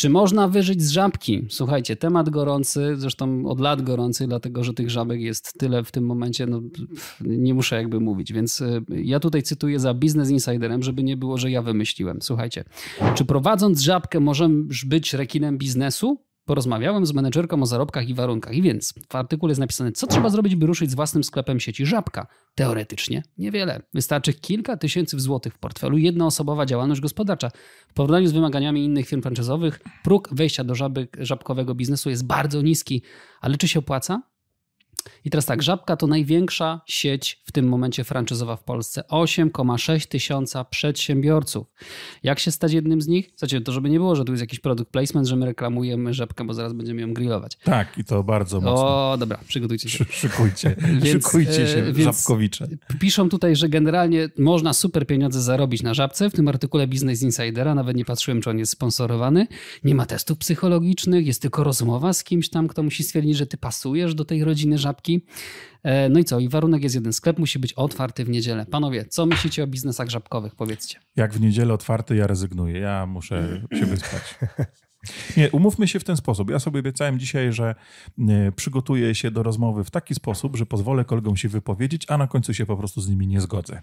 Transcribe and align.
Czy 0.00 0.10
można 0.10 0.48
wyżyć 0.48 0.82
z 0.82 0.90
żabki? 0.90 1.46
Słuchajcie, 1.48 1.96
temat 1.96 2.30
gorący, 2.30 2.96
zresztą 2.96 3.46
od 3.46 3.60
lat 3.60 3.82
gorący, 3.82 4.26
dlatego 4.26 4.64
że 4.64 4.74
tych 4.74 4.90
żabek 4.90 5.20
jest 5.20 5.58
tyle 5.58 5.84
w 5.84 5.92
tym 5.92 6.06
momencie, 6.06 6.46
no, 6.46 6.60
nie 7.20 7.54
muszę 7.54 7.76
jakby 7.76 8.00
mówić. 8.00 8.32
Więc 8.32 8.60
y, 8.60 8.82
ja 8.88 9.20
tutaj 9.20 9.42
cytuję 9.42 9.80
za 9.80 9.94
Business 9.94 10.30
Insiderem, 10.30 10.82
żeby 10.82 11.02
nie 11.02 11.16
było, 11.16 11.38
że 11.38 11.50
ja 11.50 11.62
wymyśliłem. 11.62 12.22
Słuchajcie, 12.22 12.64
czy 13.14 13.24
prowadząc 13.24 13.80
żabkę 13.80 14.20
możesz 14.20 14.84
być 14.84 15.14
rekinem 15.14 15.58
biznesu? 15.58 16.18
Porozmawiałem 16.44 17.06
z 17.06 17.12
menedżerką 17.12 17.62
o 17.62 17.66
zarobkach 17.66 18.08
i 18.08 18.14
warunkach. 18.14 18.54
I 18.54 18.62
więc 18.62 18.94
w 19.08 19.16
artykule 19.16 19.50
jest 19.50 19.60
napisane, 19.60 19.92
co 19.92 20.06
trzeba 20.06 20.30
zrobić, 20.30 20.56
by 20.56 20.66
ruszyć 20.66 20.90
z 20.90 20.94
własnym 20.94 21.24
sklepem 21.24 21.60
sieci 21.60 21.86
Żabka. 21.86 22.26
Teoretycznie 22.54 23.22
niewiele. 23.38 23.82
Wystarczy 23.94 24.34
kilka 24.34 24.76
tysięcy 24.76 25.20
złotych 25.20 25.54
w 25.54 25.58
portfelu, 25.58 25.98
jednoosobowa 25.98 26.66
działalność 26.66 27.00
gospodarcza. 27.00 27.50
W 27.88 27.94
porównaniu 27.94 28.26
z 28.26 28.32
wymaganiami 28.32 28.84
innych 28.84 29.08
firm 29.08 29.22
franczyzowych, 29.22 29.80
próg 30.04 30.28
wejścia 30.32 30.64
do 30.64 30.74
żabek, 30.74 31.16
żabkowego 31.20 31.74
biznesu 31.74 32.10
jest 32.10 32.26
bardzo 32.26 32.62
niski. 32.62 33.02
Ale 33.40 33.56
czy 33.56 33.68
się 33.68 33.78
opłaca? 33.78 34.29
I 35.24 35.30
teraz 35.30 35.46
tak, 35.46 35.62
Żabka 35.62 35.96
to 35.96 36.06
największa 36.06 36.80
sieć 36.86 37.42
w 37.44 37.52
tym 37.52 37.68
momencie 37.68 38.04
franczyzowa 38.04 38.56
w 38.56 38.64
Polsce. 38.64 39.04
8,6 39.10 40.08
tysiąca 40.08 40.64
przedsiębiorców. 40.64 41.66
Jak 42.22 42.38
się 42.38 42.50
stać 42.50 42.72
jednym 42.72 43.02
z 43.02 43.08
nich? 43.08 43.30
Znaczy, 43.36 43.60
to 43.60 43.72
żeby 43.72 43.90
nie 43.90 43.98
było, 43.98 44.16
że 44.16 44.24
tu 44.24 44.32
jest 44.32 44.40
jakiś 44.40 44.60
produkt 44.60 44.92
placement, 44.92 45.28
że 45.28 45.36
my 45.36 45.46
reklamujemy 45.46 46.14
Żabkę, 46.14 46.44
bo 46.44 46.54
zaraz 46.54 46.72
będziemy 46.72 47.00
ją 47.00 47.14
grillować. 47.14 47.58
Tak, 47.64 47.98
i 47.98 48.04
to 48.04 48.22
bardzo 48.22 48.60
mocno. 48.60 49.10
O, 49.12 49.16
dobra, 49.18 49.38
przygotujcie 49.48 49.88
się. 49.88 50.04
Szykujcie, 50.10 50.76
więc, 51.02 51.24
szykujcie 51.24 51.66
się, 51.66 51.78
e, 51.78 51.92
więc 51.92 52.16
żabkowicze. 52.16 52.68
Piszą 53.00 53.28
tutaj, 53.28 53.56
że 53.56 53.68
generalnie 53.68 54.28
można 54.38 54.72
super 54.72 55.06
pieniądze 55.06 55.42
zarobić 55.42 55.82
na 55.82 55.94
Żabce. 55.94 56.30
W 56.30 56.32
tym 56.32 56.48
artykule 56.48 56.86
Business 56.86 57.22
Insidera, 57.22 57.74
nawet 57.74 57.96
nie 57.96 58.04
patrzyłem, 58.04 58.40
czy 58.40 58.50
on 58.50 58.58
jest 58.58 58.72
sponsorowany. 58.72 59.46
Nie 59.84 59.94
ma 59.94 60.06
testów 60.06 60.38
psychologicznych, 60.38 61.26
jest 61.26 61.42
tylko 61.42 61.64
rozmowa 61.64 62.12
z 62.12 62.24
kimś 62.24 62.50
tam, 62.50 62.68
kto 62.68 62.82
musi 62.82 63.04
stwierdzić, 63.04 63.36
że 63.36 63.46
ty 63.46 63.56
pasujesz 63.56 64.14
do 64.14 64.24
tej 64.24 64.44
rodziny 64.44 64.78
Żabki. 64.78 64.89
E, 65.82 66.08
no 66.08 66.18
i 66.18 66.24
co? 66.24 66.38
I 66.38 66.48
warunek 66.48 66.82
jest 66.82 66.94
jeden. 66.94 67.12
Sklep 67.12 67.38
musi 67.38 67.58
być 67.58 67.72
otwarty 67.72 68.24
w 68.24 68.28
niedzielę. 68.28 68.66
Panowie, 68.66 69.04
co 69.04 69.26
myślicie 69.26 69.64
o 69.64 69.66
biznesach 69.66 70.10
żabkowych? 70.10 70.54
Powiedzcie. 70.54 70.98
Jak 71.16 71.34
w 71.34 71.40
niedzielę 71.40 71.74
otwarty, 71.74 72.16
ja 72.16 72.26
rezygnuję. 72.26 72.78
Ja 72.78 73.06
muszę 73.06 73.62
się 73.78 73.86
wyspać. 73.86 74.38
Nie, 75.36 75.50
umówmy 75.50 75.88
się 75.88 76.00
w 76.00 76.04
ten 76.04 76.16
sposób. 76.16 76.50
Ja 76.50 76.58
sobie 76.58 76.80
obiecałem 76.80 77.18
dzisiaj, 77.18 77.52
że 77.52 77.74
e, 78.28 78.52
przygotuję 78.52 79.14
się 79.14 79.30
do 79.30 79.42
rozmowy 79.42 79.84
w 79.84 79.90
taki 79.90 80.14
sposób, 80.14 80.56
że 80.56 80.66
pozwolę 80.66 81.04
kolegom 81.04 81.36
się 81.36 81.48
wypowiedzieć, 81.48 82.06
a 82.08 82.18
na 82.18 82.26
końcu 82.26 82.54
się 82.54 82.66
po 82.66 82.76
prostu 82.76 83.00
z 83.00 83.08
nimi 83.08 83.26
nie 83.26 83.40
zgodzę. 83.40 83.80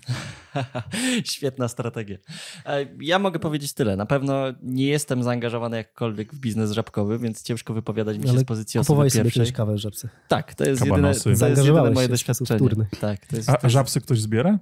Świetna 1.24 1.68
strategia. 1.68 2.18
E, 2.66 2.86
ja 3.02 3.20
mogę 3.20 3.40
powiedzieć 3.40 3.74
tyle. 3.74 3.96
Na 3.96 4.06
pewno 4.06 4.44
nie 4.64 4.88
jestem 4.88 5.24
zaangażowany 5.24 5.78
jakkolwiek 5.78 6.34
w 6.34 6.40
biznes 6.40 6.72
żabkowy, 6.72 7.20
więc 7.20 7.44
ciężko 7.44 7.74
wypowiadać 7.74 8.18
mi 8.18 8.24
się 8.24 8.30
Ale 8.30 8.40
z 8.40 8.44
pozycji 8.44 8.80
osoby 8.80 9.02
pierwszej. 9.04 9.22
sobie 9.22 9.32
kiedyś 9.32 9.52
kawę 9.52 9.74
w 9.74 9.78
żabce. 9.78 10.10
Tak, 10.28 10.56
to 10.56 10.64
jest 10.64 10.86
jedyne, 10.86 11.14
to 11.16 11.30
jest 11.30 11.42
jedyne 11.42 11.92
moje 11.92 12.08
doświadczenie. 12.08 12.70
Tak, 13.00 13.26
to 13.26 13.36
jest, 13.36 13.50
a, 13.50 13.58
a 13.62 13.70
żabsy 13.70 14.02
ktoś 14.02 14.22
zbiera? 14.22 14.60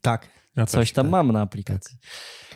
Tak. 0.00 0.28
Coś 0.66 0.92
tam 0.92 1.06
tak. 1.06 1.12
mam 1.12 1.32
na 1.32 1.40
aplikacji. 1.40 1.98
Tak. 2.00 2.10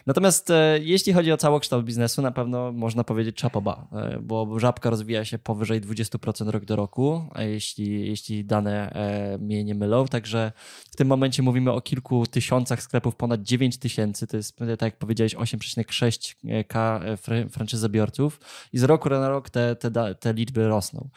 Natomiast 0.06 0.50
e, 0.50 0.78
jeśli 0.82 1.12
chodzi 1.12 1.32
o 1.32 1.36
całokształt 1.36 1.84
biznesu, 1.84 2.22
na 2.22 2.30
pewno 2.30 2.72
można 2.72 3.04
powiedzieć 3.04 3.36
czapoba, 3.36 3.86
e, 3.92 4.18
bo 4.22 4.58
żabka 4.58 4.90
rozwija 4.90 5.24
się 5.24 5.38
powyżej 5.38 5.80
20% 5.80 6.48
rok 6.48 6.64
do 6.64 6.76
roku, 6.76 7.24
jeśli, 7.38 8.08
jeśli 8.08 8.44
dane 8.44 8.92
e, 8.92 9.38
mnie 9.38 9.64
nie 9.64 9.74
mylą. 9.74 10.06
Także 10.06 10.52
w 10.90 10.96
tym 10.96 11.08
momencie 11.08 11.42
mówimy 11.42 11.72
o 11.72 11.80
kilku 11.80 12.26
tysiącach 12.26 12.82
sklepów, 12.82 13.16
ponad 13.16 13.42
9 13.42 13.78
tysięcy. 13.78 14.26
To 14.26 14.36
jest, 14.36 14.58
tak 14.58 14.82
jak 14.82 14.98
powiedziałeś, 14.98 15.36
8,6k 15.36 17.00
franczyzobiorców 17.50 18.40
i 18.72 18.78
z 18.78 18.82
roku 18.82 19.08
na 19.10 19.28
rok 19.28 19.50
te, 19.50 19.76
te, 19.76 20.14
te 20.14 20.32
liczby 20.32 20.68
rosną. 20.68 21.08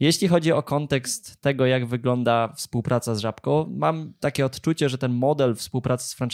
Jeśli 0.00 0.28
chodzi 0.28 0.52
o 0.52 0.62
kontekst 0.62 1.40
tego, 1.40 1.66
jak 1.66 1.86
wygląda 1.86 2.52
współpraca 2.56 3.14
z 3.14 3.18
żabką, 3.18 3.66
mam 3.76 4.12
takie 4.20 4.46
odczucie, 4.46 4.88
że 4.88 4.98
ten 4.98 5.12
model 5.12 5.54
współpracy 5.54 6.08
z 6.08 6.14
franczyzobiorcami 6.14 6.29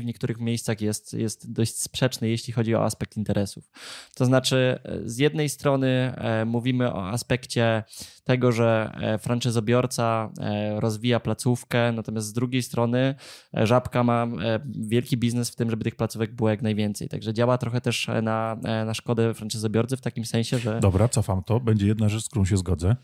w 0.00 0.04
niektórych 0.04 0.40
miejscach 0.40 0.80
jest, 0.80 1.12
jest 1.12 1.34
jest 1.34 1.52
dość 1.52 1.76
sprzeczny, 1.76 2.28
jeśli 2.28 2.52
chodzi 2.52 2.74
o 2.74 2.84
aspekt 2.84 3.16
interesów. 3.16 3.70
To 4.14 4.24
znaczy, 4.24 4.78
e, 4.84 5.08
z 5.08 5.18
jednej 5.18 5.48
strony 5.48 5.88
e, 6.16 6.44
mówimy 6.44 6.92
o 6.92 7.08
aspekcie 7.08 7.84
tego, 8.24 8.52
że 8.52 8.92
e, 9.00 9.18
franczyzobiorca 9.18 10.30
rozwija 10.76 11.20
placówkę, 11.20 11.92
natomiast 11.92 12.26
z 12.26 12.32
drugiej 12.32 12.62
strony 12.62 13.14
Żabka 13.52 14.04
ma 14.04 14.26
wielki 14.64 15.16
biznes 15.16 15.50
w 15.50 15.56
tym, 15.56 15.70
żeby 15.70 15.84
tych 15.84 15.96
placówek 15.96 16.34
było 16.34 16.50
jak 16.50 16.62
najwięcej. 16.62 17.08
Także 17.08 17.34
działa 17.34 17.58
trochę 17.58 17.80
też 17.80 18.08
na, 18.22 18.56
na 18.86 18.94
szkodę 18.94 19.34
franczyzobiorcy 19.34 19.96
w 19.96 20.00
takim 20.00 20.24
sensie, 20.24 20.58
że... 20.58 20.80
Dobra, 20.80 21.08
cofam 21.08 21.42
to. 21.42 21.60
Będzie 21.60 21.86
jedna 21.86 22.08
rzecz, 22.08 22.24
z 22.24 22.28
którą 22.28 22.44
się 22.44 22.56
zgodzę. 22.56 22.96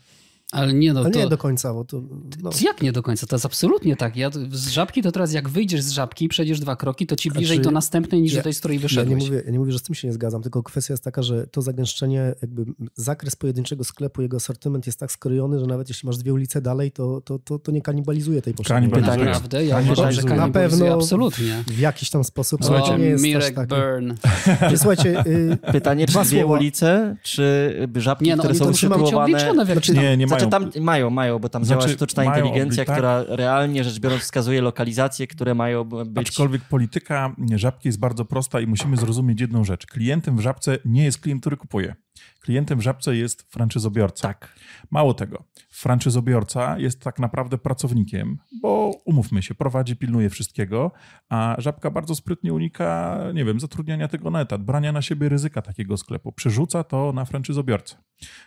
Ale 0.51 0.73
nie, 0.73 0.93
no 0.93 0.99
Ale 0.99 1.11
to... 1.11 1.19
nie 1.19 1.27
do 1.27 1.37
końca, 1.37 1.73
bo 1.73 1.85
to... 1.85 2.01
No. 2.43 2.49
Jak 2.61 2.81
nie 2.81 2.91
do 2.91 3.03
końca? 3.03 3.27
To 3.27 3.35
jest 3.35 3.45
absolutnie 3.45 3.95
tak. 3.95 4.15
Ja 4.15 4.29
z 4.51 4.67
żabki 4.67 5.01
to 5.01 5.11
teraz 5.11 5.33
jak 5.33 5.49
wyjdziesz 5.49 5.81
z 5.81 5.91
żabki, 5.91 6.27
przejdziesz 6.27 6.59
dwa 6.59 6.75
kroki, 6.75 7.07
to 7.07 7.15
ci 7.15 7.31
bliżej 7.31 7.57
znaczy, 7.57 7.61
do 7.61 7.71
następnej 7.71 8.21
niż 8.21 8.33
ja, 8.33 8.39
do 8.39 8.43
tej, 8.43 8.53
z 8.53 8.59
której 8.59 8.79
wyszedłeś. 8.79 9.11
Ja 9.11 9.19
nie, 9.19 9.25
mówię, 9.25 9.43
ja 9.45 9.51
nie 9.51 9.59
mówię, 9.59 9.71
że 9.71 9.79
z 9.79 9.83
tym 9.83 9.95
się 9.95 10.07
nie 10.07 10.13
zgadzam, 10.13 10.41
tylko 10.41 10.63
kwestia 10.63 10.93
jest 10.93 11.03
taka, 11.03 11.21
że 11.23 11.47
to 11.47 11.61
zagęszczenie, 11.61 12.35
jakby 12.41 12.65
zakres 12.95 13.35
pojedynczego 13.35 13.83
sklepu, 13.83 14.21
jego 14.21 14.37
asortyment 14.37 14.85
jest 14.85 14.99
tak 14.99 15.11
skrojony, 15.11 15.59
że 15.59 15.65
nawet 15.65 15.89
jeśli 15.89 16.07
masz 16.07 16.17
dwie 16.17 16.33
ulice 16.33 16.61
dalej, 16.61 16.91
to, 16.91 17.21
to, 17.21 17.39
to, 17.39 17.59
to 17.59 17.71
nie 17.71 17.81
kanibalizuje 17.81 18.41
tej 18.41 18.53
potrzeby. 18.53 18.79
Kanibalizuje. 18.79 19.25
Naprawdę? 19.25 19.65
Ja 19.65 19.79
uważam, 19.79 20.11
że 20.11 20.21
Na 20.21 20.49
pewno 20.49 20.93
absolutnie. 20.93 21.63
w 21.67 21.79
jakiś 21.79 22.09
tam 22.09 22.23
sposób. 22.23 22.65
Słuchajcie, 22.65 22.97
nie 22.97 23.05
jest 23.05 23.23
Mirek 23.23 23.55
tak 23.55 23.67
Burn. 23.67 24.13
Słuchajcie, 24.81 25.23
y, 25.27 25.57
Pytanie, 25.71 26.07
czy 26.07 26.19
dwie 26.23 26.45
ulice, 26.45 27.15
czy 27.23 27.73
żabki, 27.95 28.25
nie, 28.25 28.35
no, 28.35 28.43
które 28.43 28.55
są 28.55 28.69
usytuowane... 28.69 29.39
Znaczy, 29.65 29.93
nie, 29.93 30.17
nie 30.17 30.27
znaczy. 30.49 30.71
Tam 30.73 30.83
mają, 30.83 31.09
mają, 31.09 31.39
bo 31.39 31.49
tam 31.49 31.65
znaczy, 31.65 31.81
działa 31.81 31.93
sztuczna 31.93 32.23
inteligencja, 32.25 32.85
tak? 32.85 32.95
która 32.95 33.23
realnie 33.27 33.83
rzecz 33.83 33.99
biorąc 33.99 34.21
wskazuje 34.21 34.61
lokalizacje, 34.61 35.27
które 35.27 35.55
mają 35.55 35.83
być... 35.83 36.27
Aczkolwiek 36.27 36.61
polityka 36.61 37.35
żabki 37.55 37.87
jest 37.87 37.99
bardzo 37.99 38.25
prosta 38.25 38.59
i 38.59 38.67
musimy 38.67 38.97
zrozumieć 38.97 39.41
jedną 39.41 39.63
rzecz. 39.63 39.85
Klientem 39.85 40.37
w 40.37 40.39
żabce 40.39 40.77
nie 40.85 41.03
jest 41.03 41.17
klient, 41.17 41.41
który 41.41 41.57
kupuje. 41.57 41.95
Klientem 42.39 42.79
w 42.79 42.81
żabce 42.81 43.15
jest 43.15 43.51
franczyzobiorca. 43.51 44.27
Tak. 44.27 44.55
Mało 44.91 45.13
tego, 45.13 45.43
franczyzobiorca 45.69 46.79
jest 46.79 47.01
tak 47.01 47.19
naprawdę 47.19 47.57
pracownikiem, 47.57 48.37
bo 48.61 48.91
umówmy 49.05 49.41
się, 49.41 49.55
prowadzi, 49.55 49.95
pilnuje 49.95 50.29
wszystkiego, 50.29 50.91
a 51.29 51.55
żabka 51.57 51.91
bardzo 51.91 52.15
sprytnie 52.15 52.53
unika, 52.53 53.19
nie 53.33 53.45
wiem, 53.45 53.59
zatrudniania 53.59 54.07
tego 54.07 54.31
na 54.31 54.41
etat, 54.41 54.63
brania 54.63 54.91
na 54.91 55.01
siebie 55.01 55.29
ryzyka 55.29 55.61
takiego 55.61 55.97
sklepu. 55.97 56.31
Przerzuca 56.31 56.83
to 56.83 57.13
na 57.13 57.25
franczyzobiorcę. 57.25 57.95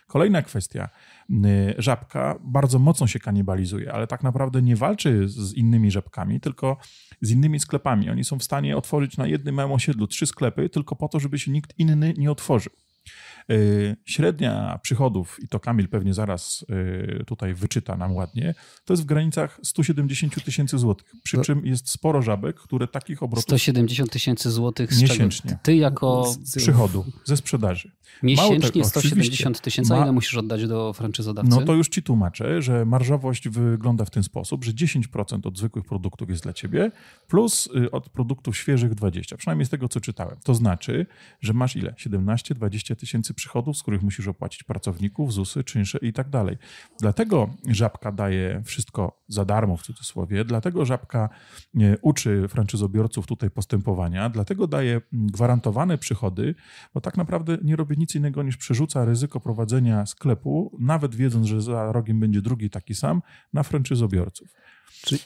Kolejna 0.07 0.41
kwestia. 0.41 0.89
Żabka 1.77 2.39
bardzo 2.43 2.79
mocno 2.79 3.07
się 3.07 3.19
kanibalizuje, 3.19 3.93
ale 3.93 4.07
tak 4.07 4.23
naprawdę 4.23 4.61
nie 4.61 4.75
walczy 4.75 5.27
z 5.27 5.53
innymi 5.53 5.91
żabkami, 5.91 6.39
tylko 6.39 6.77
z 7.21 7.31
innymi 7.31 7.59
sklepami. 7.59 8.09
Oni 8.09 8.23
są 8.23 8.39
w 8.39 8.43
stanie 8.43 8.77
otworzyć 8.77 9.17
na 9.17 9.27
jednym 9.27 9.55
małym 9.55 9.71
osiedlu 9.71 10.07
trzy 10.07 10.25
sklepy, 10.25 10.69
tylko 10.69 10.95
po 10.95 11.07
to, 11.07 11.19
żeby 11.19 11.39
się 11.39 11.51
nikt 11.51 11.79
inny 11.79 12.13
nie 12.17 12.31
otworzył. 12.31 12.73
Y, 13.51 13.95
średnia 14.05 14.79
przychodów, 14.81 15.37
i 15.43 15.47
to 15.47 15.59
Kamil 15.59 15.89
pewnie 15.89 16.13
zaraz 16.13 16.65
y, 17.19 17.23
tutaj 17.25 17.53
wyczyta 17.53 17.97
nam 17.97 18.15
ładnie, 18.15 18.55
to 18.85 18.93
jest 18.93 19.03
w 19.03 19.05
granicach 19.05 19.59
170 19.63 20.43
tysięcy 20.43 20.77
złotych. 20.77 21.13
Przy 21.23 21.37
no. 21.37 21.43
czym 21.43 21.65
jest 21.65 21.89
sporo 21.89 22.21
żabek, 22.21 22.55
które 22.55 22.87
takich 22.87 23.23
obrotów. 23.23 23.43
170 23.43 24.11
tysięcy 24.11 24.51
złotych 24.51 25.01
miesięcznie. 25.01 25.57
Ty 25.63 25.75
jako. 25.75 26.35
Z 26.43 26.55
przychodu, 26.55 27.05
ze 27.23 27.37
sprzedaży. 27.37 27.91
Miesięcznie 28.23 28.85
170 28.85 29.61
tysięcy, 29.61 29.93
a 29.93 30.03
ile 30.03 30.11
musisz 30.11 30.37
oddać 30.37 30.67
do 30.67 30.93
franczyzodawcy? 30.93 31.49
No 31.49 31.61
to 31.61 31.73
już 31.73 31.89
ci 31.89 32.03
tłumaczę, 32.03 32.61
że 32.61 32.85
marżowość 32.85 33.49
wygląda 33.49 34.05
w 34.05 34.09
ten 34.09 34.23
sposób, 34.23 34.65
że 34.65 34.71
10% 34.71 35.47
od 35.47 35.57
zwykłych 35.57 35.85
produktów 35.85 36.29
jest 36.29 36.43
dla 36.43 36.53
ciebie, 36.53 36.91
plus 37.27 37.69
y, 37.75 37.91
od 37.91 38.09
produktów 38.09 38.57
świeżych 38.57 38.93
20, 38.93 39.37
przynajmniej 39.37 39.65
z 39.65 39.69
tego, 39.69 39.89
co 39.89 40.01
czytałem. 40.01 40.37
To 40.43 40.55
znaczy, 40.55 41.05
że 41.41 41.53
masz 41.53 41.75
ile? 41.75 41.93
17-20 42.95 42.99
tysięcy 42.99 43.33
przychodów, 43.33 43.77
z 43.77 43.81
których 43.81 44.01
musisz 44.01 44.27
opłacić 44.27 44.63
pracowników, 44.63 45.33
ZUSy, 45.33 45.63
czynsze 45.63 45.97
i 45.97 46.13
tak 46.13 46.29
dalej. 46.29 46.57
Dlatego 46.99 47.49
Żabka 47.67 48.11
daje 48.11 48.61
wszystko 48.65 49.21
za 49.27 49.45
darmo 49.45 49.77
w 49.77 49.81
cudzysłowie, 49.81 50.45
dlatego 50.45 50.85
Żabka 50.85 51.29
uczy 52.01 52.47
franczyzobiorców 52.47 53.27
tutaj 53.27 53.49
postępowania, 53.49 54.29
dlatego 54.29 54.67
daje 54.67 55.01
gwarantowane 55.11 55.97
przychody, 55.97 56.55
bo 56.93 57.01
tak 57.01 57.17
naprawdę 57.17 57.57
nie 57.63 57.75
robi 57.75 57.97
nic 57.97 58.15
innego 58.15 58.43
niż 58.43 58.57
przerzuca 58.57 59.05
ryzyko 59.05 59.39
prowadzenia 59.39 60.05
sklepu, 60.05 60.77
nawet 60.79 61.15
wiedząc, 61.15 61.47
że 61.47 61.61
za 61.61 61.91
rogiem 61.91 62.19
będzie 62.19 62.41
drugi 62.41 62.69
taki 62.69 62.95
sam, 62.95 63.21
na 63.53 63.63
franczyzobiorców. 63.63 64.49
Czy 65.05 65.17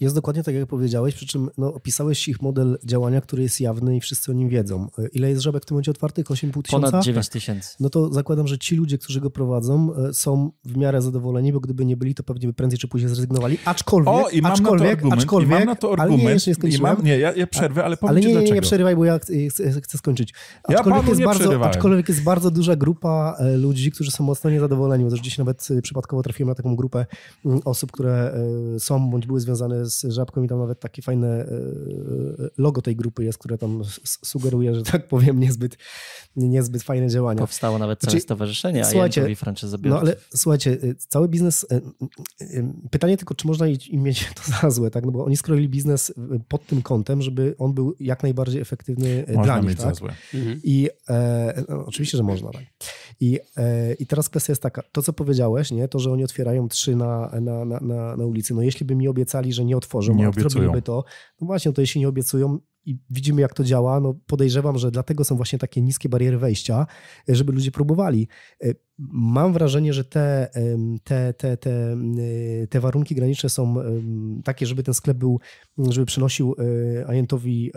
jest 0.00 0.14
dokładnie 0.14 0.42
tak, 0.42 0.54
jak 0.54 0.66
powiedziałeś, 0.66 1.14
przy 1.14 1.26
czym 1.26 1.50
no, 1.58 1.74
opisałeś 1.74 2.28
ich 2.28 2.42
model 2.42 2.78
działania, 2.84 3.20
który 3.20 3.42
jest 3.42 3.60
jawny 3.60 3.96
i 3.96 4.00
wszyscy 4.00 4.30
o 4.30 4.34
nim 4.34 4.48
wiedzą. 4.48 4.88
Ile 5.12 5.28
jest 5.28 5.42
żabek 5.42 5.62
w 5.62 5.66
tym 5.66 5.74
momencie 5.74 5.90
otwartych? 5.90 6.26
8,5 6.26 6.62
tysiąca? 6.62 6.90
Ponad 6.90 7.04
9 7.04 7.28
tysięcy. 7.28 7.76
No 7.80 7.90
to 7.90 8.12
zakładam, 8.12 8.46
że 8.46 8.58
ci 8.58 8.76
ludzie, 8.76 8.98
którzy 8.98 9.20
go 9.20 9.30
prowadzą, 9.30 9.94
e, 9.94 10.14
są 10.14 10.50
w 10.64 10.76
miarę 10.76 11.02
zadowoleni, 11.02 11.52
bo 11.52 11.60
gdyby 11.60 11.84
nie 11.84 11.96
byli, 11.96 12.14
to 12.14 12.22
pewnie 12.22 12.48
by 12.48 12.54
prędzej 12.54 12.78
czy 12.78 12.88
później 12.88 13.08
zrezygnowali. 13.08 13.58
Aczkolwiek, 13.64 14.14
O, 14.14 14.28
i 14.28 14.42
mam 14.42 14.52
aczkolwiek, 14.52 14.80
na 14.80 14.86
to 14.86 14.92
argument, 14.92 15.22
aczkolwiek, 15.22 15.50
i 15.50 15.52
mam 15.54 15.66
na 15.66 15.74
to 15.76 15.88
ale 15.88 16.02
argument. 16.02 16.24
nie, 16.24 16.30
jeszcze 16.30 16.50
nie 16.50 16.54
skończyłem. 16.54 16.96
mam, 16.96 17.04
nie, 17.04 17.18
ja, 17.18 17.32
ja 17.34 17.46
przerwę, 17.46 17.84
ale 17.84 17.96
powiem 17.96 18.10
Ale 18.10 18.20
nie, 18.20 18.26
nie, 18.26 18.32
dlaczego. 18.32 18.54
nie 18.54 18.62
przerywaj, 18.62 18.96
bo 18.96 19.04
ja 19.04 19.18
chcę, 19.18 19.80
chcę 19.80 19.98
skończyć. 19.98 20.34
Ja 20.68 20.76
Aczkolwiek, 20.76 21.00
panu 21.00 21.08
jest 21.08 21.20
nie 21.20 21.26
bardzo, 21.26 21.64
aczkolwiek 21.64 22.08
jest 22.08 22.22
bardzo 22.22 22.50
duża 22.50 22.76
grupa 22.76 23.36
e, 23.38 23.56
ludzi, 23.56 23.90
którzy 23.90 24.10
są 24.10 24.24
mocno 24.24 24.50
niezadowoleni, 24.50 25.04
bo 25.04 25.10
też 25.10 25.20
gdzieś 25.20 25.38
nawet 25.38 25.68
e, 25.70 25.82
przypadkowo 25.82 26.22
trafiłem 26.22 26.48
na 26.48 26.54
taką 26.54 26.76
grupę 26.76 27.06
mm, 27.44 27.60
osób, 27.64 27.92
które 27.92 28.34
e, 28.76 28.80
są 28.80 29.10
bądź 29.10 29.25
były 29.26 29.40
związane 29.40 29.86
z 29.86 30.04
Żabką 30.04 30.42
i 30.42 30.48
tam 30.48 30.58
nawet 30.58 30.80
takie 30.80 31.02
fajne 31.02 31.28
e, 31.28 31.48
logo 32.58 32.82
tej 32.82 32.96
grupy 32.96 33.24
jest, 33.24 33.38
które 33.38 33.58
tam 33.58 33.82
sugeruje, 34.04 34.74
że 34.74 34.82
tak 34.82 35.08
powiem, 35.08 35.40
niezbyt, 35.40 35.76
niezbyt 36.36 36.82
fajne 36.82 37.08
działania. 37.08 37.40
Powstało 37.40 37.78
nawet 37.78 38.00
całe 38.00 38.10
Znaczy, 38.10 38.22
stowarzyszenie 38.22 38.84
słuchajcie, 38.84 39.20
i. 39.20 39.36
No 39.82 40.00
ale 40.00 40.16
słuchajcie, 40.36 40.78
cały 41.08 41.28
biznes, 41.28 41.66
pytanie 42.90 43.16
tylko, 43.16 43.34
czy 43.34 43.46
można 43.46 43.66
im 43.66 44.02
mieć 44.02 44.30
to 44.44 44.52
za 44.60 44.70
złe, 44.70 44.90
tak? 44.90 45.04
No 45.04 45.12
bo 45.12 45.24
oni 45.24 45.36
skroili 45.36 45.68
biznes 45.68 46.14
pod 46.48 46.66
tym 46.66 46.82
kątem, 46.82 47.22
żeby 47.22 47.54
on 47.58 47.72
był 47.74 47.94
jak 48.00 48.22
najbardziej 48.22 48.60
efektywny 48.62 49.24
Można 49.26 49.42
dla 49.44 49.58
nich, 49.58 49.68
mieć 49.68 49.78
tak? 49.78 49.88
za 49.88 49.94
złe. 49.94 50.14
Mhm. 50.34 50.60
I 50.64 50.88
e, 51.08 51.64
no, 51.68 51.86
oczywiście, 51.86 52.16
że 52.16 52.22
można, 52.22 52.50
tak. 52.50 52.62
I, 53.20 53.40
e, 53.56 53.94
I 53.94 54.06
teraz 54.06 54.28
kwestia 54.28 54.50
jest 54.50 54.62
taka, 54.62 54.82
to 54.92 55.02
co 55.02 55.12
powiedziałeś, 55.12 55.70
nie, 55.70 55.88
to, 55.88 55.98
że 55.98 56.12
oni 56.12 56.24
otwierają 56.24 56.68
trzy 56.68 56.96
na, 56.96 57.30
na, 57.40 57.64
na, 57.64 57.80
na, 57.80 58.16
na 58.16 58.24
ulicy, 58.24 58.54
no 58.54 58.62
jeśli 58.62 58.86
by 58.86 58.96
obiecali, 59.10 59.52
że 59.52 59.64
nie 59.64 59.76
otworzą, 59.76 60.14
Nie 60.14 60.30
zrobiliby 60.32 60.82
to, 60.82 61.04
no 61.40 61.46
właśnie, 61.46 61.72
to 61.72 61.80
jeśli 61.80 62.00
nie 62.00 62.08
obiecują 62.08 62.58
i 62.86 62.98
widzimy 63.10 63.40
jak 63.40 63.54
to 63.54 63.64
działa, 63.64 64.00
no 64.00 64.14
podejrzewam, 64.26 64.78
że 64.78 64.90
dlatego 64.90 65.24
są 65.24 65.36
właśnie 65.36 65.58
takie 65.58 65.82
niskie 65.82 66.08
bariery 66.08 66.38
wejścia, 66.38 66.86
e, 67.28 67.34
żeby 67.34 67.52
ludzie 67.52 67.70
próbowali. 67.70 68.28
E, 68.64 68.74
Mam 68.98 69.52
wrażenie, 69.52 69.92
że 69.92 70.04
te, 70.04 70.48
te, 71.04 71.34
te, 71.34 71.56
te, 71.56 71.92
e, 71.92 72.66
te 72.66 72.80
warunki 72.80 73.14
graniczne 73.14 73.48
są 73.48 73.76
takie, 74.44 74.66
żeby 74.66 74.82
ten 74.82 74.94
sklep 74.94 75.16
był, 75.16 75.40
żeby 75.78 76.06
przynosił 76.06 76.54
agentowi 77.06 77.72